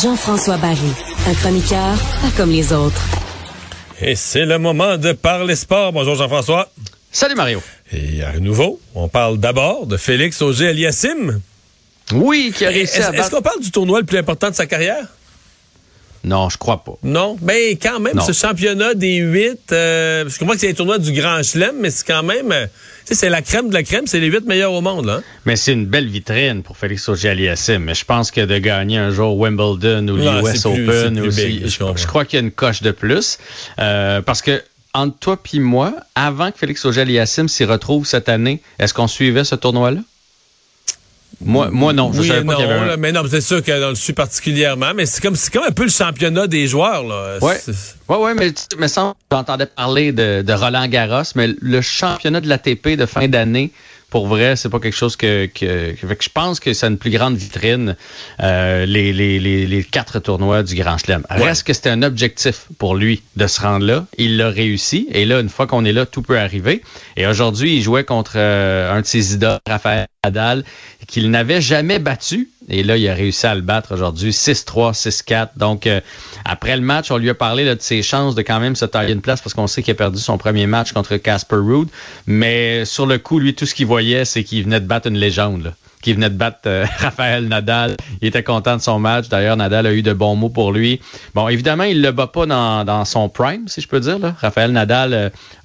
Jean-François 0.00 0.56
Barry, 0.58 0.78
un 1.26 1.34
chroniqueur 1.34 1.96
pas 2.22 2.30
comme 2.36 2.52
les 2.52 2.72
autres. 2.72 3.02
Et 4.00 4.14
c'est 4.14 4.46
le 4.46 4.58
moment 4.58 4.96
de 4.96 5.10
parler 5.10 5.56
sport. 5.56 5.92
Bonjour 5.92 6.14
Jean-François. 6.14 6.70
Salut 7.10 7.34
Mario. 7.34 7.60
Et 7.92 8.22
à 8.22 8.38
nouveau, 8.38 8.80
on 8.94 9.08
parle 9.08 9.38
d'abord 9.38 9.86
de 9.86 9.96
Félix 9.96 10.40
Auger-Aliassime. 10.42 11.40
Oui, 12.12 12.52
qui 12.54 12.64
a 12.64 12.68
réussi 12.68 12.98
Est-ce 12.98 13.02
à 13.02 13.10
battre... 13.10 13.24
est-ce 13.24 13.30
qu'on 13.32 13.42
parle 13.42 13.60
du 13.60 13.72
tournoi 13.72 13.98
le 13.98 14.06
plus 14.06 14.18
important 14.18 14.50
de 14.50 14.54
sa 14.54 14.66
carrière? 14.66 15.08
Non, 16.28 16.48
je 16.50 16.58
crois 16.58 16.84
pas. 16.84 16.92
Non? 17.02 17.36
Mais 17.42 17.76
quand 17.76 18.00
même, 18.00 18.14
Non. 18.16 18.22
ce 18.22 18.32
championnat 18.32 18.94
des 18.94 19.16
huit, 19.16 19.72
euh, 19.72 20.28
je 20.28 20.38
comprends 20.38 20.54
que 20.54 20.60
c'est 20.60 20.66
les 20.68 20.74
tournois 20.74 20.98
du 20.98 21.12
Grand 21.12 21.42
Chelem, 21.42 21.76
mais 21.80 21.90
c'est 21.90 22.06
quand 22.06 22.22
même, 22.22 22.52
euh, 22.52 22.66
tu 22.66 22.70
sais, 23.06 23.14
c'est 23.14 23.30
la 23.30 23.40
crème 23.42 23.68
de 23.70 23.74
la 23.74 23.82
crème, 23.82 24.06
c'est 24.06 24.20
les 24.20 24.26
huit 24.28 24.44
meilleurs 24.46 24.72
au 24.72 24.80
monde, 24.82 25.08
hein? 25.08 25.22
Mais 25.46 25.56
c'est 25.56 25.72
une 25.72 25.86
belle 25.86 26.06
vitrine 26.08 26.62
pour 26.62 26.76
Félix 26.76 27.08
Auger-Aliassime. 27.08 27.78
Mais 27.84 27.94
je 27.94 28.04
pense 28.04 28.30
que 28.30 28.42
de 28.42 28.58
gagner 28.58 28.98
un 28.98 29.10
jour 29.10 29.36
Wimbledon 29.38 30.06
ou 30.08 30.16
Non, 30.18 30.40
l'US 30.42 30.66
Open 30.66 31.18
plus 31.20 31.34
big, 31.34 31.66
je 31.66 32.06
crois 32.06 32.24
qu'il 32.24 32.38
y 32.38 32.42
a 32.42 32.44
une 32.44 32.52
coche 32.52 32.82
de 32.82 32.90
plus. 32.90 33.38
Euh, 33.78 34.20
parce 34.20 34.42
que 34.42 34.62
entre 34.94 35.18
toi 35.18 35.36
puis 35.42 35.60
moi, 35.60 35.94
avant 36.14 36.50
que 36.50 36.58
Félix 36.58 36.84
Auger-Aliassime 36.84 37.48
s'y 37.48 37.64
retrouve 37.64 38.06
cette 38.06 38.28
année, 38.28 38.60
est-ce 38.78 38.92
qu'on 38.94 39.06
suivait 39.08 39.44
ce 39.44 39.54
tournoi-là? 39.54 40.00
Moi, 41.40 41.68
moi 41.70 41.92
non. 41.92 42.12
Je 42.12 42.20
oui 42.20 42.28
savais 42.28 42.44
pas 42.44 42.54
non, 42.54 42.58
avait 42.60 42.72
un- 42.74 42.84
là, 42.86 42.96
mais 42.96 43.12
non, 43.12 43.22
c'est 43.30 43.40
sûr 43.40 43.62
qu'on 43.62 43.90
le 43.90 43.94
suit 43.94 44.12
particulièrement, 44.12 44.92
mais 44.94 45.06
c'est 45.06 45.22
comme, 45.22 45.36
c'est 45.36 45.52
comme 45.52 45.62
un 45.64 45.70
peu 45.72 45.84
le 45.84 45.88
championnat 45.90 46.46
des 46.48 46.66
joueurs, 46.66 47.04
là. 47.04 47.38
Ouais. 47.40 47.60
C'est- 47.64 47.94
Ouais, 48.08 48.16
ouais, 48.16 48.34
mais 48.34 48.52
tu 48.52 48.76
me 48.78 48.88
semble 48.88 49.14
j'entendais 49.30 49.66
parler 49.66 50.12
de, 50.12 50.42
de 50.42 50.52
Roland 50.52 50.86
Garros, 50.88 51.22
mais 51.36 51.48
le 51.60 51.80
championnat 51.80 52.40
de 52.40 52.48
l'ATP 52.48 52.96
de 52.96 53.06
fin 53.06 53.28
d'année, 53.28 53.70
pour 54.10 54.26
vrai, 54.26 54.56
c'est 54.56 54.70
pas 54.70 54.80
quelque 54.80 54.96
chose 54.96 55.16
que, 55.16 55.48
je 55.60 56.28
pense 56.32 56.60
que 56.60 56.72
c'est 56.72 56.86
une 56.86 56.96
plus 56.96 57.10
grande 57.10 57.36
vitrine, 57.36 57.94
euh, 58.40 58.86
les, 58.86 59.12
les, 59.12 59.38
les, 59.38 59.66
les 59.66 59.84
quatre 59.84 60.18
tournois 60.18 60.62
du 60.62 60.74
Grand 60.74 60.96
Chelem. 60.96 61.24
Reste 61.28 61.66
que 61.66 61.74
c'était 61.74 61.90
un 61.90 62.02
objectif 62.02 62.66
pour 62.78 62.94
lui 62.94 63.22
de 63.36 63.46
se 63.46 63.60
rendre 63.60 63.84
là. 63.84 64.06
Il 64.16 64.38
l'a 64.38 64.48
réussi. 64.48 65.08
Et 65.12 65.26
là, 65.26 65.40
une 65.40 65.50
fois 65.50 65.66
qu'on 65.66 65.84
est 65.84 65.92
là, 65.92 66.06
tout 66.06 66.22
peut 66.22 66.38
arriver. 66.38 66.82
Et 67.16 67.26
aujourd'hui, 67.26 67.76
il 67.76 67.82
jouait 67.82 68.04
contre 68.04 68.32
euh, 68.36 68.92
un 68.92 69.02
de 69.02 69.06
ses 69.06 69.34
idoles, 69.34 69.58
Raphaël 69.66 70.06
Nadal, 70.24 70.64
qu'il 71.06 71.30
n'avait 71.30 71.60
jamais 71.60 71.98
battu. 71.98 72.48
Et 72.68 72.82
là, 72.82 72.96
il 72.96 73.08
a 73.08 73.14
réussi 73.14 73.46
à 73.46 73.54
le 73.54 73.62
battre 73.62 73.94
aujourd'hui, 73.94 74.30
6-3, 74.30 74.92
6-4. 74.92 75.50
Donc, 75.56 75.86
euh, 75.86 76.00
après 76.44 76.76
le 76.76 76.82
match, 76.82 77.10
on 77.10 77.16
lui 77.16 77.30
a 77.30 77.34
parlé 77.34 77.64
de 77.64 77.76
ses 77.80 78.02
chances 78.02 78.34
de 78.34 78.42
quand 78.42 78.60
même 78.60 78.76
se 78.76 78.84
tailler 78.84 79.14
une 79.14 79.22
place 79.22 79.40
parce 79.40 79.54
qu'on 79.54 79.66
sait 79.66 79.82
qu'il 79.82 79.92
a 79.92 79.94
perdu 79.94 80.18
son 80.18 80.36
premier 80.36 80.66
match 80.66 80.92
contre 80.92 81.16
Casper 81.16 81.56
Ruud. 81.56 81.88
Mais 82.26 82.84
sur 82.84 83.06
le 83.06 83.18
coup, 83.18 83.38
lui, 83.38 83.54
tout 83.54 83.66
ce 83.66 83.74
qu'il 83.74 83.86
voyait, 83.86 84.24
c'est 84.24 84.44
qu'il 84.44 84.64
venait 84.64 84.80
de 84.80 84.86
battre 84.86 85.08
une 85.08 85.18
légende. 85.18 85.74
Qui 86.02 86.12
venait 86.12 86.30
de 86.30 86.34
battre 86.36 86.58
euh, 86.66 86.84
Raphaël 86.98 87.48
Nadal. 87.48 87.96
Il 88.22 88.28
était 88.28 88.42
content 88.42 88.76
de 88.76 88.80
son 88.82 88.98
match. 88.98 89.28
D'ailleurs, 89.28 89.56
Nadal 89.56 89.86
a 89.86 89.92
eu 89.92 90.02
de 90.02 90.12
bons 90.12 90.36
mots 90.36 90.48
pour 90.48 90.72
lui. 90.72 91.00
Bon, 91.34 91.48
évidemment, 91.48 91.84
il 91.84 92.02
le 92.02 92.12
bat 92.12 92.26
pas 92.26 92.46
dans, 92.46 92.84
dans 92.84 93.04
son 93.04 93.28
prime, 93.28 93.66
si 93.68 93.80
je 93.80 93.88
peux 93.88 94.00
dire. 94.00 94.18
Là. 94.18 94.34
Raphaël 94.40 94.70
Nadal 94.72 95.12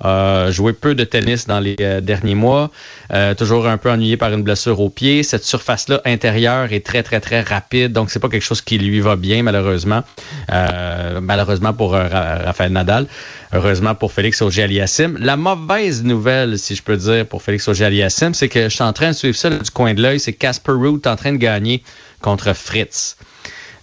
euh, 0.03 0.47
a 0.47 0.51
joué 0.51 0.73
peu 0.73 0.95
de 0.95 1.03
tennis 1.03 1.45
dans 1.47 1.59
les 1.59 1.75
euh, 1.81 2.01
derniers 2.01 2.35
mois. 2.35 2.71
Euh, 3.11 3.35
toujours 3.35 3.67
un 3.67 3.77
peu 3.77 3.91
ennuyé 3.91 4.17
par 4.17 4.31
une 4.33 4.43
blessure 4.43 4.79
au 4.79 4.89
pied. 4.89 5.23
Cette 5.23 5.43
surface-là 5.45 6.01
intérieure 6.05 6.73
est 6.73 6.85
très, 6.85 7.03
très, 7.03 7.19
très 7.19 7.41
rapide. 7.41 7.93
Donc, 7.93 8.09
c'est 8.09 8.19
pas 8.19 8.29
quelque 8.29 8.41
chose 8.43 8.61
qui 8.61 8.77
lui 8.77 8.99
va 9.01 9.15
bien, 9.15 9.43
malheureusement. 9.43 10.03
Malheureusement 11.21 11.73
pour 11.73 11.91
Ra- 11.93 12.07
Raphaël 12.45 12.71
Nadal. 12.71 13.07
Heureusement 13.53 13.93
pour 13.93 14.11
Félix 14.11 14.41
Auger-Aliassime. 14.41 15.17
La 15.19 15.37
mauvaise 15.37 16.03
nouvelle, 16.03 16.57
si 16.57 16.75
je 16.75 16.81
peux 16.81 16.97
dire, 16.97 17.27
pour 17.27 17.43
Félix 17.43 17.67
Auger-Aliassime, 17.67 18.33
c'est 18.33 18.49
que 18.49 18.63
je 18.63 18.69
suis 18.69 18.83
en 18.83 18.93
train 18.93 19.09
de 19.09 19.15
suivre 19.15 19.35
ça 19.35 19.51
du 19.51 19.69
coin 19.69 19.93
de 19.93 20.01
l'œil. 20.01 20.19
C'est 20.19 20.33
Casper 20.33 20.71
Ruud 20.71 21.05
en 21.05 21.15
train 21.15 21.33
de 21.33 21.37
gagner 21.37 21.83
contre 22.19 22.53
Fritz. 22.53 23.16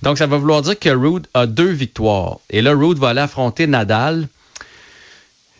Donc, 0.02 0.18
ça 0.18 0.26
va 0.26 0.38
vouloir 0.38 0.62
dire 0.62 0.76
que 0.76 0.88
Ruud 0.88 1.28
a 1.34 1.46
deux 1.46 1.70
victoires. 1.70 2.38
Et 2.50 2.62
là, 2.62 2.72
Ruud 2.72 2.98
va 2.98 3.10
aller 3.10 3.20
affronter 3.20 3.68
Nadal. 3.68 4.26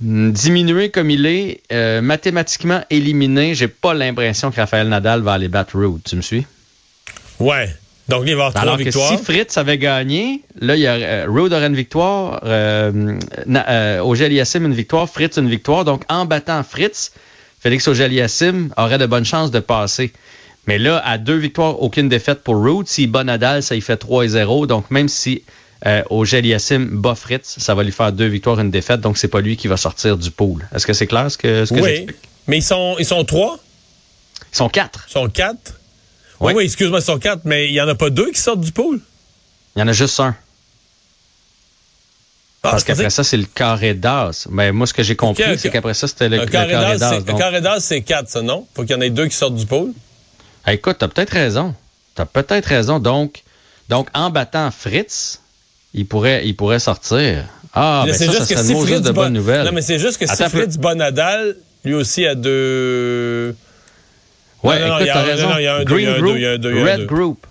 Diminué 0.01 0.91
comme 0.91 1.11
il 1.11 1.27
est, 1.27 1.61
euh, 1.73 2.01
mathématiquement 2.01 2.83
éliminé, 2.91 3.55
j'ai 3.55 3.69
pas 3.69 3.95
l'impression 3.95 4.51
que 4.51 4.57
Raphaël 4.57 4.89
Nadal 4.89 5.21
va 5.21 5.35
aller 5.35 5.49
battre 5.49 5.79
Ruud. 5.79 6.01
Tu 6.03 6.17
me 6.17 6.23
suis? 6.23 6.47
Ouais. 7.39 7.69
Donc, 8.11 8.25
il 8.27 8.35
va 8.35 8.47
avoir 8.47 8.53
trois 8.53 8.63
Alors 8.63 8.77
que 8.77 8.83
victoires. 8.83 9.17
si 9.17 9.25
Fritz 9.25 9.57
avait 9.57 9.79
gagné, 9.79 10.43
là, 10.61 10.75
il 10.75 10.83
y 10.83 10.87
a, 10.89 10.95
euh, 10.95 11.27
aurait 11.29 11.67
une 11.67 11.77
victoire, 11.77 12.41
euh, 12.45 13.17
euh, 13.49 14.15
une 14.55 14.75
victoire, 14.75 15.09
Fritz 15.09 15.39
une 15.39 15.49
victoire. 15.49 15.85
Donc, 15.85 16.03
en 16.09 16.25
battant 16.25 16.63
Fritz, 16.65 17.13
Félix 17.61 17.87
Auger-Aliassime 17.87 18.75
aurait 18.77 18.99
de 18.99 19.07
bonnes 19.07 19.25
chances 19.25 19.53
de 19.53 19.61
passer. 19.61 20.13
Mais 20.67 20.79
là, 20.79 21.01
à 21.05 21.19
deux 21.19 21.37
victoires, 21.37 21.81
aucune 21.81 22.09
défaite 22.09 22.43
pour 22.43 22.61
Ruud. 22.61 22.89
S'il 22.89 23.11
bat 23.11 23.23
Nadal, 23.23 23.63
ça 23.63 23.77
y 23.77 23.81
fait 23.81 23.97
3 23.97 24.25
et 24.25 24.29
0. 24.29 24.67
Donc, 24.67 24.91
même 24.91 25.09
si 25.09 25.45
euh, 25.87 26.03
Auger-Aliassime 26.11 26.89
bat 27.01 27.15
Fritz, 27.15 27.57
ça 27.59 27.77
va 27.77 27.85
lui 27.85 27.93
faire 27.93 28.13
deux 28.13 28.27
victoires, 28.27 28.59
une 28.59 28.73
défaite. 28.73 29.01
Donc, 29.01 29.19
c'est 29.19 29.29
pas 29.29 29.41
lui 29.41 29.57
qui 29.57 29.69
va 29.69 29.77
sortir 29.77 30.17
du 30.19 30.33
pool. 30.33 30.67
Est-ce 30.75 30.87
que 30.87 30.93
c'est 30.93 31.07
clair 31.07 31.31
ce 31.31 31.39
que, 31.39 31.65
ce 31.65 31.73
que 31.73 31.81
oui. 31.81 32.07
Mais 32.49 32.59
ils 32.59 32.63
sont, 32.63 32.97
ils 32.99 33.07
sont 33.07 33.25
trois? 33.25 33.61
Ils 34.53 34.57
sont 34.57 34.69
quatre. 34.69 35.07
Ils 35.09 35.13
sont 35.13 35.29
quatre? 35.29 35.80
Oui. 36.41 36.65
Excuse-moi, 36.65 37.01
ils 37.01 37.05
sont 37.05 37.19
quatre, 37.19 37.43
mais 37.45 37.69
il 37.69 37.75
y 37.75 37.81
en 37.81 37.89
a 37.89 37.95
pas 37.95 38.11
deux 38.11 38.31
qui 38.31 38.41
sortent 38.41 38.61
du 38.61 38.73
pool? 38.73 39.01
Il 39.77 39.81
y 39.81 39.83
en 39.83 39.89
a 39.89 39.93
juste 39.93 40.19
un. 40.21 40.35
Ah, 42.63 42.73
Parce 42.73 42.85
qu'après 42.85 43.09
ça, 43.11 43.25
c'est 43.25 43.39
le 43.39 43.47
carré 43.47 43.95
d'as. 43.95 44.47
Mais 44.51 44.71
moi, 44.73 44.87
ce 44.87 44.93
que 44.93 45.03
j'ai 45.03 45.17
compris, 45.17 45.59
c'est 45.59 45.71
qu'après 45.71 45.95
ça, 45.95 46.07
c'était 46.09 46.29
le, 46.29 46.39
le 46.39 46.47
carré 46.47 46.73
d'as, 46.73 47.21
Donc, 47.21 47.39
carré 47.39 47.61
d'as, 47.61 47.81
c'est 47.81 48.03
quatre, 48.03 48.29
ça, 48.29 48.43
non? 48.43 48.67
Faut 48.75 48.83
qu'il 48.83 48.91
y 48.91 48.95
en 48.95 49.01
ait 49.01 49.11
deux 49.11 49.27
qui 49.29 49.37
sortent 49.37 49.55
du 49.55 49.65
pool? 49.67 49.93
Ah, 50.65 50.75
écoute, 50.75 50.97
t'as 50.99 51.09
peut-être 51.09 51.31
raison. 51.31 51.75
T'as 52.15 52.27
peut-être 52.27 52.67
raison. 52.67 52.99
Donc, 52.99 53.43
donc, 53.89 54.09
en 54.13 54.29
battant 54.29 54.71
Fritz, 54.71 55.41
il 55.95 56.07
pourrait, 56.07 56.47
il 56.47 56.55
pourrait 56.55 56.81
sortir. 56.81 57.45
Ah, 57.73 58.05
Là, 58.05 58.13
ben 58.13 58.19
c'est 58.19 58.27
ça, 58.27 58.33
ça 58.33 58.39
juste 58.39 58.55
que 58.55 58.63
si 58.63 58.75
Fritz 58.75 59.01
de 59.01 59.11
bonne 59.13 59.33
nouvelle. 59.33 59.65
Non, 59.65 59.73
mais 59.73 59.81
c'est 59.83 59.99
juste 59.99 60.19
que 60.19 60.27
si 60.27 60.33
Attends. 60.33 60.51
Fritz 60.51 60.77
bat 60.77 60.95
Nadal, 60.95 61.57
lui 61.85 61.95
aussi 61.95 62.27
a 62.27 62.35
deux. 62.35 63.57
Non, 64.65 64.73
écoute, 64.99 65.07
t'as 65.13 65.23
raison. 65.23 65.49
Green 65.85 66.17
Group, 66.19 66.37
Red. 66.87 67.07
Group. 67.07 67.47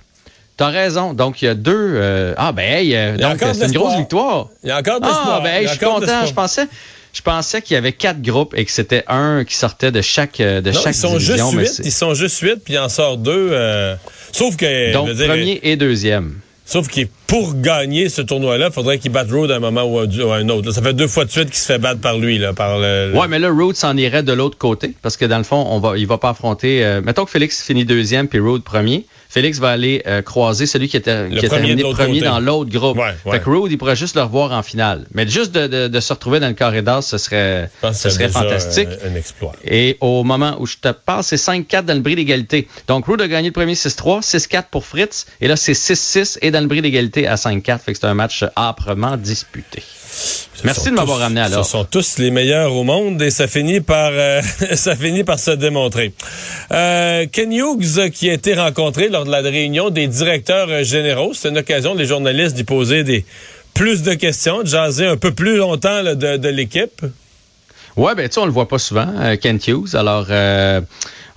T'as 0.58 0.70
raison. 0.70 1.14
Donc, 1.14 1.42
il 1.42 1.46
y 1.46 1.47
a 1.47 1.53
deux. 1.53 1.74
euh, 1.96 2.34
Ah, 2.38 2.52
ben, 2.52 2.64
hey, 2.64 2.94
euh, 2.96 3.14
Il 3.16 3.22
y 3.22 3.24
a 3.24 3.30
donc, 3.30 3.40
c'est 3.56 3.66
une 3.66 3.72
grosse 3.72 3.96
victoire. 3.97 4.47
Il 4.64 4.70
y 4.70 4.72
a 4.72 4.78
encore 4.80 5.00
de 5.00 5.08
Ah, 5.09 5.40
ben, 5.44 5.50
hey, 5.53 5.64
je 5.68 5.70
suis 5.72 5.80
content. 5.80 6.00
d'espoir. 6.02 6.28
Je 6.28 6.34
pensais, 6.34 6.68
je 7.14 7.22
pensais 7.22 7.62
qu'il 7.62 7.75
y 7.75 7.78
avait 7.78 7.94
quatre 7.94 8.22
groupes 8.22 8.53
et 8.58 8.66
que 8.66 8.72
c'était 8.72 9.03
un 9.08 9.46
qui 9.46 9.56
sortait 9.56 9.92
de 9.92 10.02
chaque, 10.02 10.42
euh, 10.42 10.59
de 10.62 10.72
Non, 10.72 10.80
chaque 10.81 10.96
ils 10.96 11.00
sont 11.00 11.18
division. 11.18 11.52
juste 11.52 11.78
huit. 11.78 11.86
Ils 11.86 11.92
sont 11.94 12.14
juste 12.14 12.40
huit, 12.42 12.58
puis 12.64 12.74
il 12.74 12.80
en 12.80 12.90
sort 12.90 13.18
deux. 13.18 13.50
euh, 13.53 13.96
Sauf 14.34 14.58
que. 14.58 14.91
Donc, 14.91 15.08
je 15.08 15.12
veux 15.14 15.18
dire, 15.18 15.28
premier 15.28 15.59
et 15.64 15.78
deuxième. 15.78 16.36
Sauf 16.69 16.88
que 16.88 17.02
pour 17.25 17.56
gagner 17.59 18.09
ce 18.09 18.22
tournoi-là, 18.22 18.68
il 18.68 18.72
faudrait 18.74 19.00
qu'il 19.00 19.12
batte 19.12 19.31
Road 19.31 19.50
à 19.50 19.56
un 19.56 19.59
moment 19.59 19.85
ou 19.85 19.97
à 20.00 20.03
un 20.35 20.50
autre. 20.50 20.72
Ça 20.72 20.84
fait 20.84 20.94
deux 20.94 21.07
fois 21.07 21.25
de 21.25 21.31
suite 21.31 21.46
qu'il 21.50 21.56
se 21.57 21.66
fait 21.66 21.80
battre 21.80 22.00
par 22.00 22.19
lui, 22.19 22.38
là, 22.38 22.53
par 22.53 22.78
le- 22.78 23.12
Ouais, 23.16 23.28
mais 23.28 23.40
là, 23.40 23.50
Road 23.50 23.75
s'en 23.75 23.97
irait 23.97 24.22
de 24.22 24.34
l'autre 24.34 24.57
côté 24.59 24.94
parce 25.02 25.18
que 25.18 25.25
dans 25.25 25.40
le 25.40 25.44
fond, 25.44 25.66
on 25.69 25.79
va, 25.79 25.97
il 25.97 26.06
va 26.06 26.19
pas 26.19 26.29
affronter. 26.29 26.85
euh, 26.85 27.02
mettons 27.03 27.25
que 27.25 27.31
Félix 27.31 27.63
finit 27.63 27.85
deuxième 27.85 28.28
puis 28.28 28.38
Road 28.40 28.62
premier. 28.62 29.06
Félix 29.31 29.59
va 29.59 29.69
aller 29.69 30.01
euh, 30.07 30.23
croiser 30.23 30.66
celui 30.66 30.90
qui 30.90 30.97
était 30.97 31.29
qui 31.29 31.38
a 31.38 31.41
premier 31.41 31.50
terminé 31.50 31.75
de 31.75 31.81
l'autre 31.84 31.97
premier 32.00 32.19
côté. 32.19 32.25
dans 32.25 32.40
l'autre 32.40 32.72
groupe. 32.72 32.97
Ouais, 32.97 33.13
ouais. 33.25 33.31
Fait 33.34 33.40
que 33.44 33.50
Road, 33.50 33.72
il 33.72 33.78
pourrait 33.78 33.95
juste 33.95 34.16
le 34.16 34.23
revoir 34.23 34.51
en 34.51 34.63
finale. 34.63 35.06
Mais 35.13 35.28
juste 35.28 35.51
de, 35.51 35.67
de, 35.67 35.88
de 35.88 36.00
se 36.00 36.12
retrouver 36.13 36.40
dans 36.40 36.47
le 36.47 36.56
carré 36.56 36.81
d'as, 36.81 37.03
ce 37.03 37.19
serait, 37.19 37.69
ce 37.94 38.09
serait 38.09 38.28
fantastique. 38.29 38.90
Un, 39.06 39.12
un 39.12 39.16
exploit. 39.16 39.53
Et 39.63 39.97
au 40.01 40.23
moment 40.23 40.57
où 40.59 40.66
je 40.66 40.78
te 40.81 40.90
parle, 40.91 41.23
c'est 41.23 41.35
5-4 41.35 41.84
dans 41.85 41.94
le 41.94 42.00
bris 42.00 42.16
d'égalité. 42.16 42.67
Donc, 42.88 43.06
Rood 43.06 43.22
a 43.22 43.28
gagné 43.28 43.50
le 43.50 43.53
premier 43.53 43.75
6-3, 43.75 44.22
6-4 44.23 44.63
pour 44.72 44.84
Fritz. 44.84 45.28
Et 45.41 45.47
là, 45.47 45.56
c'est 45.56 45.73
6-6 45.73 46.40
et 46.41 46.50
dans 46.50 46.61
le 46.61 46.67
bris 46.67 46.81
d'égalité 46.81 47.28
à 47.28 47.35
5-4. 47.35 47.79
Fait 47.79 47.94
que 47.94 48.00
c'est 48.00 48.07
un 48.07 48.16
match 48.16 48.44
âprement 48.56 49.16
disputé. 49.16 49.84
Merci 50.66 50.90
de 50.90 50.96
m'avoir 50.96 51.18
tous- 51.18 51.24
ramené 51.24 51.42
alors. 51.42 51.64
Ce 51.66 51.72
sont 51.72 51.86
tous 51.86 52.18
les 52.18 52.31
meilleurs 52.31 52.74
au 52.75 52.84
monde 52.84 53.22
et 53.22 53.29
ça 53.32 53.47
finit 53.47 53.79
par 53.79 54.11
euh, 54.14 54.41
ça 54.73 54.96
finit 54.96 55.23
par 55.23 55.40
se 55.40 55.52
démontrer. 55.52 56.14
Euh, 56.72 57.26
Ken 57.32 57.52
Hughes 57.52 58.09
qui 58.11 58.29
a 58.29 58.34
été 58.34 58.53
rencontré 58.56 59.08
lors 59.09 59.26
de 59.26 59.32
la 59.32 59.40
réunion 59.41 59.90
des 59.90 60.08
directeurs 60.08 60.67
euh, 60.70 60.84
généraux, 60.84 61.32
c'est 61.34 61.50
une 61.50 61.58
occasion 61.59 61.96
les 61.96 62.06
journalistes 62.06 62.56
d'y 62.56 62.64
poser 62.66 63.03
des 63.03 63.23
plus 63.73 64.02
de 64.03 64.14
questions, 64.16 64.61
de 64.64 64.67
jaser 64.67 65.06
un 65.06 65.16
peu 65.17 65.32
plus 65.32 65.56
longtemps 65.56 66.02
là, 66.02 66.16
de, 66.16 66.35
de 66.38 66.50
l'équipe. 66.50 67.02
Ouais, 67.97 68.16
ben 68.16 68.28
tu 68.28 68.36
sais, 68.36 68.40
on 68.40 68.46
le 68.46 68.52
voit 68.52 68.68
pas 68.68 68.80
souvent, 68.80 69.08
euh, 69.18 69.36
Kent 69.36 69.68
Hughes. 69.68 69.96
Alors, 69.96 70.28
euh, 70.30 70.82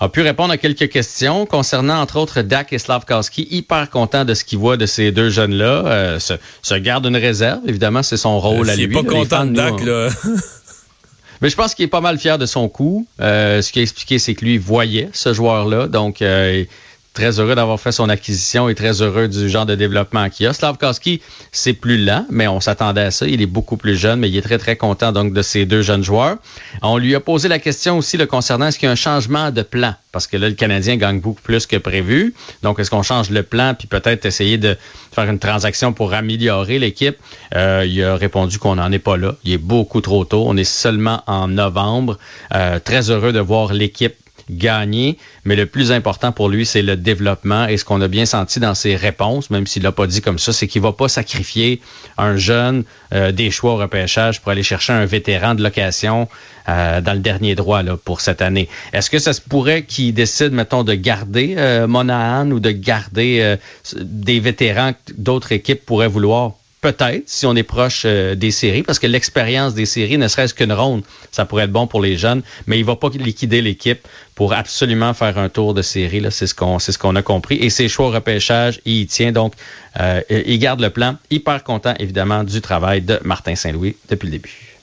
a 0.00 0.08
pu 0.08 0.20
répondre 0.22 0.52
à 0.52 0.56
quelques 0.58 0.88
questions 0.88 1.46
concernant, 1.46 2.00
entre 2.00 2.18
autres, 2.18 2.42
Dak 2.42 2.72
et 2.72 2.78
Slavkowski. 2.78 3.48
Hyper 3.50 3.88
content 3.90 4.24
de 4.24 4.34
ce 4.34 4.44
qu'il 4.44 4.58
voit 4.58 4.76
de 4.76 4.86
ces 4.86 5.12
deux 5.12 5.30
jeunes-là. 5.30 5.84
Euh, 5.86 6.18
se, 6.18 6.34
se 6.62 6.74
garde 6.74 7.06
une 7.06 7.16
réserve. 7.16 7.60
Évidemment, 7.66 8.02
c'est 8.02 8.16
son 8.16 8.38
rôle 8.40 8.68
à 8.68 8.74
S'il 8.74 8.86
lui. 8.88 8.98
est 8.98 9.02
pas 9.02 9.08
là. 9.08 9.18
Content 9.18 9.46
de 9.46 9.54
Dak, 9.54 9.80
là. 9.84 10.08
Mais 11.40 11.48
je 11.50 11.56
pense 11.56 11.74
qu'il 11.74 11.84
est 11.84 11.88
pas 11.88 12.00
mal 12.00 12.18
fier 12.18 12.38
de 12.38 12.46
son 12.46 12.68
coup. 12.68 13.06
Euh, 13.20 13.62
ce 13.62 13.72
qu'il 13.72 13.80
a 13.80 13.82
expliqué, 13.82 14.20
c'est 14.20 14.34
que 14.34 14.44
lui 14.44 14.58
voyait 14.58 15.08
ce 15.12 15.32
joueur-là. 15.34 15.88
Donc, 15.88 16.22
euh, 16.22 16.64
très 17.14 17.40
heureux 17.40 17.54
d'avoir 17.54 17.78
fait 17.78 17.92
son 17.92 18.08
acquisition 18.08 18.68
et 18.68 18.74
très 18.74 19.02
heureux 19.02 19.28
du 19.28 19.48
genre 19.48 19.66
de 19.66 19.74
développement 19.74 20.28
qu'il 20.30 20.46
a. 20.46 20.52
Slavkowski, 20.52 21.20
c'est 21.50 21.72
plus 21.72 22.02
lent, 22.02 22.26
mais 22.30 22.48
on 22.48 22.60
s'attendait 22.60 23.02
à 23.02 23.10
ça. 23.10 23.26
Il 23.26 23.42
est 23.42 23.46
beaucoup 23.46 23.76
plus 23.76 23.96
jeune, 23.96 24.20
mais 24.20 24.30
il 24.30 24.36
est 24.36 24.42
très, 24.42 24.58
très 24.58 24.76
content 24.76 25.12
donc 25.12 25.32
de 25.32 25.42
ces 25.42 25.66
deux 25.66 25.82
jeunes 25.82 26.02
joueurs. 26.02 26.36
On 26.82 26.96
lui 26.96 27.14
a 27.14 27.20
posé 27.20 27.48
la 27.48 27.58
question 27.58 27.98
aussi 27.98 28.16
le 28.16 28.26
concernant 28.26 28.66
est-ce 28.66 28.78
qu'il 28.78 28.86
y 28.86 28.88
a 28.88 28.92
un 28.92 28.96
changement 28.96 29.50
de 29.50 29.62
plan? 29.62 29.94
Parce 30.10 30.26
que 30.26 30.36
là, 30.36 30.48
le 30.48 30.54
Canadien 30.54 30.96
gagne 30.96 31.20
beaucoup 31.20 31.40
plus 31.40 31.66
que 31.66 31.76
prévu. 31.76 32.34
Donc, 32.62 32.78
est-ce 32.78 32.90
qu'on 32.90 33.02
change 33.02 33.30
le 33.30 33.42
plan 33.42 33.74
puis 33.74 33.88
peut-être 33.88 34.26
essayer 34.26 34.58
de 34.58 34.76
faire 35.10 35.28
une 35.28 35.38
transaction 35.38 35.92
pour 35.92 36.12
améliorer 36.12 36.78
l'équipe? 36.78 37.16
Euh, 37.54 37.84
il 37.86 38.02
a 38.02 38.16
répondu 38.16 38.58
qu'on 38.58 38.76
n'en 38.76 38.92
est 38.92 38.98
pas 38.98 39.16
là. 39.16 39.36
Il 39.44 39.52
est 39.52 39.58
beaucoup 39.58 40.02
trop 40.02 40.24
tôt. 40.24 40.44
On 40.46 40.56
est 40.56 40.64
seulement 40.64 41.22
en 41.26 41.48
novembre. 41.48 42.18
Euh, 42.54 42.78
très 42.78 43.10
heureux 43.10 43.32
de 43.32 43.40
voir 43.40 43.72
l'équipe 43.72 44.14
gagner, 44.50 45.18
mais 45.44 45.56
le 45.56 45.66
plus 45.66 45.92
important 45.92 46.32
pour 46.32 46.48
lui, 46.48 46.66
c'est 46.66 46.82
le 46.82 46.96
développement. 46.96 47.66
Et 47.66 47.76
ce 47.76 47.84
qu'on 47.84 48.00
a 48.00 48.08
bien 48.08 48.26
senti 48.26 48.60
dans 48.60 48.74
ses 48.74 48.96
réponses, 48.96 49.50
même 49.50 49.66
s'il 49.66 49.82
l'a 49.82 49.92
pas 49.92 50.06
dit 50.06 50.20
comme 50.20 50.38
ça, 50.38 50.52
c'est 50.52 50.66
qu'il 50.66 50.82
va 50.82 50.92
pas 50.92 51.08
sacrifier 51.08 51.80
un 52.18 52.36
jeune 52.36 52.84
euh, 53.12 53.32
des 53.32 53.50
choix 53.50 53.72
au 53.72 53.76
repêchage 53.76 54.40
pour 54.40 54.52
aller 54.52 54.62
chercher 54.62 54.92
un 54.92 55.04
vétéran 55.04 55.54
de 55.54 55.62
location 55.62 56.28
euh, 56.68 57.00
dans 57.00 57.14
le 57.14 57.20
dernier 57.20 57.54
droit 57.54 57.82
là, 57.82 57.96
pour 57.96 58.20
cette 58.20 58.42
année. 58.42 58.68
Est-ce 58.92 59.10
que 59.10 59.18
ça 59.18 59.32
se 59.32 59.40
pourrait 59.40 59.82
qu'il 59.82 60.14
décide, 60.14 60.52
mettons, 60.52 60.84
de 60.84 60.94
garder 60.94 61.54
euh, 61.58 61.86
Monahan 61.86 62.50
ou 62.50 62.60
de 62.60 62.70
garder 62.70 63.56
des 63.94 64.40
vétérans 64.40 64.92
que 64.92 65.12
d'autres 65.16 65.52
équipes 65.52 65.84
pourraient 65.84 66.08
vouloir? 66.08 66.52
Peut-être, 66.82 67.22
si 67.26 67.46
on 67.46 67.54
est 67.54 67.62
proche 67.62 68.02
euh, 68.06 68.34
des 68.34 68.50
séries, 68.50 68.82
parce 68.82 68.98
que 68.98 69.06
l'expérience 69.06 69.72
des 69.72 69.86
séries, 69.86 70.18
ne 70.18 70.26
serait-ce 70.26 70.52
qu'une 70.52 70.72
ronde, 70.72 71.04
ça 71.30 71.44
pourrait 71.44 71.64
être 71.64 71.70
bon 71.70 71.86
pour 71.86 72.00
les 72.00 72.16
jeunes, 72.16 72.42
mais 72.66 72.76
il 72.76 72.84
va 72.84 72.96
pas 72.96 73.08
liquider 73.08 73.62
l'équipe 73.62 74.06
pour 74.34 74.52
absolument 74.52 75.14
faire 75.14 75.38
un 75.38 75.48
tour 75.48 75.74
de 75.74 75.82
série. 75.82 76.18
Là, 76.18 76.32
c'est 76.32 76.48
ce 76.48 76.56
qu'on, 76.56 76.80
c'est 76.80 76.90
ce 76.90 76.98
qu'on 76.98 77.14
a 77.14 77.22
compris. 77.22 77.54
Et 77.58 77.70
ses 77.70 77.88
choix 77.88 78.08
au 78.08 78.10
repêchage, 78.10 78.80
il 78.84 79.02
y 79.02 79.06
tient 79.06 79.30
donc, 79.30 79.54
euh, 80.00 80.22
il 80.28 80.58
garde 80.58 80.80
le 80.80 80.90
plan. 80.90 81.16
Hyper 81.30 81.62
content, 81.62 81.94
évidemment, 82.00 82.42
du 82.42 82.60
travail 82.60 83.00
de 83.00 83.20
Martin 83.22 83.54
Saint-Louis 83.54 83.94
depuis 84.10 84.26
le 84.26 84.32
début. 84.32 84.76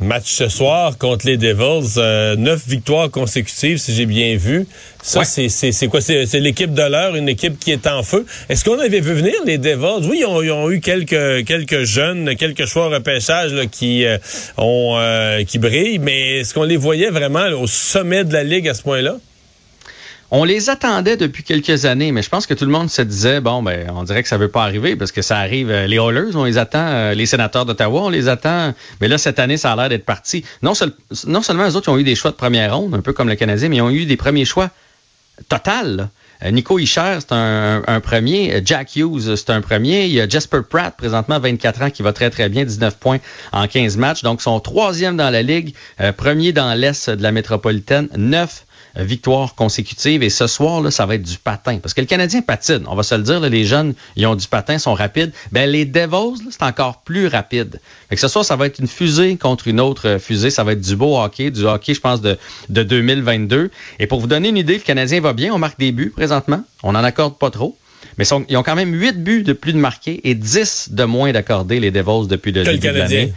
Match 0.00 0.32
ce 0.32 0.48
soir 0.48 0.98
contre 0.98 1.24
les 1.24 1.36
Devils, 1.36 1.98
euh, 1.98 2.34
neuf 2.34 2.66
victoires 2.66 3.10
consécutives 3.10 3.78
si 3.78 3.94
j'ai 3.94 4.06
bien 4.06 4.36
vu. 4.36 4.66
Ça, 5.00 5.22
c'est, 5.22 5.48
c'est, 5.48 5.86
quoi? 5.86 6.00
C'est, 6.00 6.24
l'équipe 6.40 6.74
de 6.74 6.82
l'heure, 6.82 7.14
une 7.14 7.28
équipe 7.28 7.60
qui 7.60 7.70
est 7.70 7.86
en 7.86 8.02
feu. 8.02 8.26
Est-ce 8.48 8.64
qu'on 8.64 8.80
avait 8.80 9.00
vu 9.00 9.12
venir 9.12 9.34
les 9.46 9.56
Devils? 9.56 10.08
Oui, 10.08 10.18
ils 10.20 10.50
ont, 10.52 10.70
eu 10.70 10.80
quelques, 10.80 11.46
quelques 11.46 11.84
jeunes, 11.84 12.34
quelques 12.34 12.66
choix 12.66 12.88
repêchage 12.88 13.54
qui, 13.70 14.04
euh, 14.04 14.18
ont, 14.56 14.96
euh, 14.98 15.44
qui 15.44 15.58
brillent, 15.58 16.00
mais 16.00 16.40
est-ce 16.40 16.54
qu'on 16.54 16.64
les 16.64 16.76
voyait 16.76 17.10
vraiment 17.10 17.46
au 17.50 17.68
sommet 17.68 18.24
de 18.24 18.32
la 18.32 18.42
Ligue 18.42 18.68
à 18.68 18.74
ce 18.74 18.82
point-là? 18.82 19.18
On 20.36 20.42
les 20.42 20.68
attendait 20.68 21.16
depuis 21.16 21.44
quelques 21.44 21.84
années, 21.84 22.10
mais 22.10 22.20
je 22.20 22.28
pense 22.28 22.48
que 22.48 22.54
tout 22.54 22.64
le 22.64 22.72
monde 22.72 22.90
se 22.90 23.02
disait, 23.02 23.40
bon, 23.40 23.62
ben, 23.62 23.88
on 23.94 24.02
dirait 24.02 24.20
que 24.20 24.28
ça 24.28 24.36
ne 24.36 24.40
veut 24.40 24.48
pas 24.48 24.64
arriver 24.64 24.96
parce 24.96 25.12
que 25.12 25.22
ça 25.22 25.38
arrive. 25.38 25.70
Euh, 25.70 25.86
les 25.86 25.98
Oilers, 25.98 26.34
on 26.34 26.42
les 26.42 26.58
attend. 26.58 26.88
Euh, 26.88 27.14
les 27.14 27.26
sénateurs 27.26 27.64
d'Ottawa, 27.64 28.02
on 28.02 28.08
les 28.08 28.26
attend. 28.26 28.74
Mais 29.00 29.06
là, 29.06 29.16
cette 29.16 29.38
année, 29.38 29.56
ça 29.56 29.70
a 29.70 29.76
l'air 29.76 29.88
d'être 29.88 30.04
parti. 30.04 30.44
Non, 30.60 30.74
seulement 30.74 31.64
les 31.64 31.76
autres 31.76 31.88
ont 31.88 31.98
eu 31.98 32.02
des 32.02 32.16
choix 32.16 32.32
de 32.32 32.36
première 32.36 32.76
ronde, 32.76 32.96
un 32.96 33.00
peu 33.00 33.12
comme 33.12 33.28
le 33.28 33.36
Canadien, 33.36 33.68
mais 33.68 33.76
ils 33.76 33.82
ont 33.82 33.90
eu 33.90 34.06
des 34.06 34.16
premiers 34.16 34.44
choix 34.44 34.70
total. 35.48 36.08
Euh, 36.44 36.50
Nico 36.50 36.80
Hischer, 36.80 37.18
c'est 37.20 37.30
un, 37.30 38.00
premier. 38.02 38.60
Jack 38.64 38.96
Hughes, 38.96 39.36
c'est 39.36 39.50
un 39.50 39.60
premier. 39.60 40.06
Il 40.06 40.14
y 40.14 40.20
a 40.20 40.28
Jasper 40.28 40.62
Pratt, 40.68 40.96
présentement 40.96 41.38
24 41.38 41.82
ans, 41.82 41.90
qui 41.90 42.02
va 42.02 42.12
très, 42.12 42.30
très 42.30 42.48
bien, 42.48 42.64
19 42.64 42.96
points 42.98 43.20
en 43.52 43.68
15 43.68 43.96
matchs. 43.98 44.24
Donc, 44.24 44.42
son 44.42 44.58
troisième 44.58 45.16
dans 45.16 45.30
la 45.30 45.42
Ligue, 45.42 45.76
premier 46.16 46.52
dans 46.52 46.74
l'Est 46.74 47.08
de 47.08 47.22
la 47.22 47.30
métropolitaine, 47.30 48.08
9 48.16 48.64
victoires 48.96 49.54
consécutives. 49.54 50.22
Et 50.22 50.30
ce 50.30 50.46
soir, 50.46 50.80
là, 50.80 50.90
ça 50.90 51.06
va 51.06 51.16
être 51.16 51.22
du 51.22 51.38
patin. 51.38 51.78
Parce 51.78 51.94
que 51.94 52.00
le 52.00 52.06
Canadien 52.06 52.42
patine. 52.42 52.84
On 52.86 52.94
va 52.94 53.02
se 53.02 53.14
le 53.14 53.22
dire, 53.22 53.40
les 53.40 53.64
jeunes, 53.64 53.94
ils 54.16 54.26
ont 54.26 54.34
du 54.34 54.46
patin, 54.46 54.78
sont 54.78 54.94
rapides. 54.94 55.32
Ben, 55.52 55.68
les 55.68 55.84
Devils, 55.84 56.42
c'est 56.50 56.62
encore 56.62 57.02
plus 57.02 57.26
rapide. 57.26 57.80
Fait 58.08 58.14
que 58.14 58.20
ce 58.20 58.28
soir, 58.28 58.44
ça 58.44 58.56
va 58.56 58.66
être 58.66 58.78
une 58.78 58.86
fusée 58.86 59.36
contre 59.36 59.68
une 59.68 59.80
autre 59.80 60.18
fusée. 60.18 60.50
Ça 60.50 60.64
va 60.64 60.72
être 60.72 60.80
du 60.80 60.96
beau 60.96 61.18
hockey, 61.18 61.50
du 61.50 61.64
hockey, 61.64 61.94
je 61.94 62.00
pense, 62.00 62.20
de, 62.20 62.38
de 62.68 62.82
2022. 62.82 63.70
Et 63.98 64.06
pour 64.06 64.20
vous 64.20 64.26
donner 64.26 64.48
une 64.48 64.56
idée, 64.56 64.74
le 64.74 64.80
Canadien 64.80 65.20
va 65.20 65.32
bien. 65.32 65.52
On 65.52 65.58
marque 65.58 65.78
des 65.78 65.92
buts 65.92 66.12
présentement. 66.14 66.62
On 66.82 66.92
n'en 66.92 67.04
accorde 67.04 67.38
pas 67.38 67.50
trop. 67.50 67.76
Mais 68.18 68.24
ils 68.48 68.56
ont 68.56 68.62
quand 68.62 68.76
même 68.76 68.94
8 68.94 69.24
buts 69.24 69.42
de 69.42 69.52
plus 69.52 69.72
de 69.72 69.78
marqués 69.78 70.20
et 70.24 70.34
10 70.34 70.90
de 70.92 71.04
moins 71.04 71.32
d'accordés, 71.32 71.80
les 71.80 71.90
Devils, 71.90 72.28
depuis 72.28 72.52
le 72.52 72.62
début 72.62 72.78
de 72.78 72.88
l'année. 72.88 73.32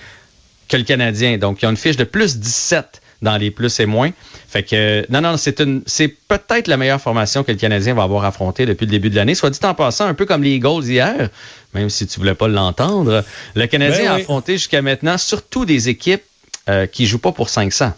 Que 0.68 0.78
le 0.78 0.84
Canadien. 0.84 1.38
Donc, 1.38 1.62
ils 1.62 1.66
ont 1.66 1.72
une 1.72 1.78
fiche 1.78 1.96
de 1.96 2.04
plus 2.04 2.38
17 2.38 3.02
dans 3.22 3.38
les 3.38 3.52
plus 3.52 3.80
et 3.80 3.86
moins. 3.86 4.12
Fait 4.48 4.64
que 4.64 5.06
non, 5.10 5.22
non, 5.22 5.38
c'est 5.38 5.60
une 5.60 5.82
c'est 5.86 6.08
peut-être 6.08 6.68
la 6.68 6.78
meilleure 6.78 7.02
formation 7.02 7.44
que 7.44 7.52
le 7.52 7.58
Canadien 7.58 7.94
va 7.94 8.04
avoir 8.04 8.26
affrontée 8.26 8.66
depuis 8.66 8.86
le 8.86 8.92
début 8.92 9.10
de 9.10 9.16
l'année. 9.16 9.36
Soit 9.36 9.50
dit 9.50 9.60
en 9.64 9.74
passant, 9.74 10.06
un 10.06 10.14
peu 10.14 10.26
comme 10.26 10.44
les 10.44 10.56
Eagles 10.56 10.84
hier, 10.84 11.30
même 11.74 11.90
si 11.90 12.08
tu 12.08 12.20
voulais 12.20 12.36
pas 12.36 12.48
l'entendre, 12.48 13.24
le 13.56 13.68
Canadien 13.68 14.06
ben 14.06 14.12
a 14.12 14.14
affronté 14.16 14.54
jusqu'à 14.54 14.82
maintenant 14.82 15.18
surtout 15.18 15.66
des 15.66 15.90
équipes 15.90 16.24
euh, 16.70 16.86
qui 16.86 17.06
jouent 17.06 17.20
pas 17.20 17.32
pour 17.32 17.50
500. 17.50 17.94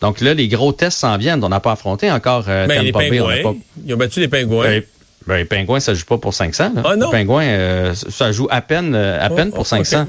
Donc 0.00 0.20
là, 0.20 0.32
les 0.32 0.48
gros 0.48 0.72
tests 0.72 0.98
s'en 0.98 1.18
viennent. 1.18 1.44
On 1.44 1.48
n'a 1.48 1.60
pas 1.60 1.72
affronté 1.72 2.10
encore 2.10 2.44
euh, 2.48 2.66
ben, 2.66 2.82
les. 2.82 2.92
Ils 3.84 3.94
ont 3.94 3.96
battu 3.96 4.20
les 4.20 4.28
Pingouins. 4.28 4.80
Ben, 5.30 5.36
les 5.36 5.44
pingouins, 5.44 5.78
ça 5.78 5.94
joue 5.94 6.04
pas 6.06 6.18
pour 6.18 6.34
500. 6.34 6.72
Là. 6.74 6.82
Ah 6.84 6.96
non? 6.96 7.06
Les 7.06 7.18
pingouins, 7.18 7.44
euh, 7.44 7.94
ça 7.94 8.32
joue 8.32 8.48
à 8.50 8.60
peine, 8.60 8.96
euh, 8.96 9.24
à 9.24 9.30
peine 9.30 9.52
pour 9.52 9.64
500. 9.64 10.06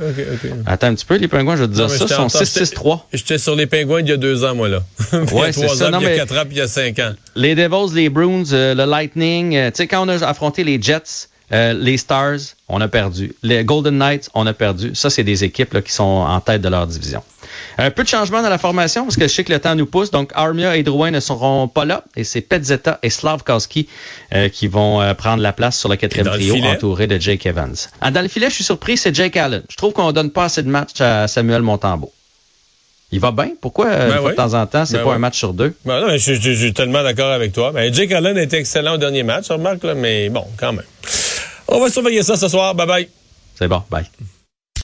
Attends 0.65 0.87
un 0.87 0.95
petit 0.95 1.05
peu, 1.05 1.17
les 1.17 1.27
pingouins, 1.27 1.55
je 1.55 1.61
vais 1.61 1.67
te 1.67 1.73
dire 1.73 1.89
ça, 1.91 2.07
sont 2.07 2.25
6-6-3. 2.25 3.01
J'étais 3.13 3.37
sur 3.37 3.55
les 3.55 3.67
pingouins 3.67 3.99
il 3.99 4.09
y 4.09 4.11
a 4.11 4.17
deux 4.17 4.43
ans, 4.43 4.55
moi, 4.55 4.67
là. 4.67 4.81
ouais, 5.13 5.51
c'est 5.51 5.67
ça. 5.67 5.89
Ans, 5.89 5.99
il 5.99 6.05
y 6.05 6.07
a 6.07 6.15
quatre 6.15 6.35
ans, 6.35 6.43
puis 6.43 6.55
il 6.55 6.57
y 6.57 6.61
a 6.61 6.67
cinq 6.67 6.97
ans. 6.97 7.13
Les 7.35 7.53
Devils, 7.53 7.93
les 7.93 8.09
Bruins, 8.09 8.51
euh, 8.51 8.73
le 8.73 8.85
Lightning, 8.85 9.51
tu 9.51 9.71
sais, 9.75 9.87
quand 9.87 10.03
on 10.03 10.09
a 10.09 10.25
affronté 10.27 10.63
les 10.63 10.81
Jets, 10.81 11.27
les 11.51 11.97
Stars, 11.97 12.39
on 12.67 12.81
a 12.81 12.87
perdu. 12.87 13.35
Les 13.43 13.63
Golden 13.63 13.99
Knights, 13.99 14.31
on 14.33 14.47
a 14.47 14.53
perdu. 14.53 14.95
Ça, 14.95 15.11
c'est 15.11 15.23
des 15.23 15.43
équipes 15.43 15.75
là, 15.75 15.83
qui 15.83 15.91
sont 15.91 16.03
en 16.03 16.39
tête 16.39 16.63
de 16.63 16.69
leur 16.69 16.87
division. 16.87 17.21
Un 17.77 17.91
peu 17.91 18.03
de 18.03 18.07
changement 18.07 18.41
dans 18.41 18.49
la 18.49 18.57
formation 18.57 19.03
parce 19.03 19.15
que 19.15 19.23
je 19.23 19.27
sais 19.27 19.43
que 19.43 19.51
le 19.51 19.59
temps 19.59 19.75
nous 19.75 19.85
pousse. 19.85 20.11
Donc, 20.11 20.31
Armia 20.35 20.77
et 20.77 20.83
Drouin 20.83 21.11
ne 21.11 21.19
seront 21.19 21.67
pas 21.67 21.85
là 21.85 22.03
et 22.15 22.23
c'est 22.23 22.41
Petzetta 22.41 22.99
et 23.03 23.09
Slavkowski 23.09 23.87
euh, 24.33 24.49
qui 24.49 24.67
vont 24.67 25.01
euh, 25.01 25.13
prendre 25.13 25.41
la 25.41 25.53
place 25.53 25.77
sur 25.77 25.89
le 25.89 25.95
quatrième 25.95 26.27
trio 26.27 26.55
entouré 26.65 27.07
de 27.07 27.19
Jake 27.19 27.45
Evans. 27.45 27.75
Ah, 28.01 28.11
dans 28.11 28.21
le 28.21 28.27
filet, 28.27 28.49
je 28.49 28.55
suis 28.55 28.63
surpris, 28.63 28.97
c'est 28.97 29.13
Jake 29.13 29.37
Allen. 29.37 29.63
Je 29.69 29.75
trouve 29.75 29.93
qu'on 29.93 30.11
donne 30.11 30.31
pas 30.31 30.45
assez 30.45 30.63
de 30.63 30.69
matchs 30.69 30.99
à 30.99 31.27
Samuel 31.27 31.61
Montembeau. 31.61 32.11
Il 33.13 33.19
va 33.19 33.31
bien? 33.31 33.51
Pourquoi, 33.59 33.89
ben 33.89 34.23
de 34.23 34.31
temps 34.31 34.53
en 34.53 34.65
temps, 34.65 34.85
c'est 34.85 34.97
ben 34.97 35.03
pas 35.03 35.13
un 35.15 35.19
match 35.19 35.37
sur 35.37 35.53
deux? 35.53 35.75
Ben 35.83 35.99
non, 35.99 36.15
je, 36.17 36.55
suis 36.55 36.73
tellement 36.73 37.03
d'accord 37.03 37.31
avec 37.31 37.51
toi. 37.51 37.73
Jake 37.91 38.11
Allen 38.13 38.37
était 38.37 38.57
excellent 38.57 38.93
au 38.93 38.97
dernier 38.97 39.23
match, 39.23 39.49
remarque, 39.49 39.83
là, 39.83 39.95
mais 39.95 40.29
bon, 40.29 40.45
quand 40.57 40.71
même. 40.71 40.85
On 41.67 41.79
va 41.79 41.89
surveiller 41.89 42.23
ça 42.23 42.37
ce 42.37 42.47
soir. 42.47 42.73
Bye 42.73 42.87
bye. 42.87 43.09
C'est 43.55 43.67
bon. 43.67 43.83
Bye. 43.89 44.05